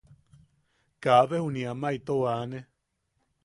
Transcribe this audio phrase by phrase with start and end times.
[1.03, 2.59] Kaabe juniʼi ama itou aane.